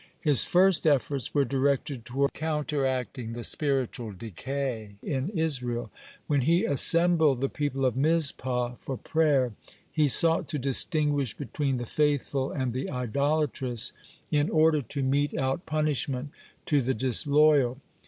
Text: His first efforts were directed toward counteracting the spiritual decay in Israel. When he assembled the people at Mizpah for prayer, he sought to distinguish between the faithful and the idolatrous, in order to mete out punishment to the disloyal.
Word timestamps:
His 0.19 0.45
first 0.45 0.87
efforts 0.87 1.31
were 1.35 1.45
directed 1.45 2.05
toward 2.05 2.33
counteracting 2.33 3.33
the 3.33 3.43
spiritual 3.43 4.13
decay 4.13 4.95
in 5.03 5.29
Israel. 5.29 5.91
When 6.25 6.41
he 6.41 6.65
assembled 6.65 7.39
the 7.39 7.49
people 7.49 7.85
at 7.85 7.95
Mizpah 7.95 8.77
for 8.79 8.97
prayer, 8.97 9.53
he 9.91 10.07
sought 10.07 10.47
to 10.47 10.57
distinguish 10.57 11.37
between 11.37 11.77
the 11.77 11.85
faithful 11.85 12.51
and 12.51 12.73
the 12.73 12.89
idolatrous, 12.89 13.93
in 14.31 14.49
order 14.49 14.81
to 14.81 15.03
mete 15.03 15.37
out 15.37 15.67
punishment 15.67 16.31
to 16.65 16.81
the 16.81 16.95
disloyal. 16.95 17.77